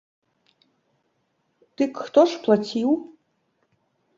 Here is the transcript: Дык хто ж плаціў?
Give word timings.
Дык 1.81 1.93
хто 2.07 2.21
ж 2.33 2.43
плаціў? 2.49 2.89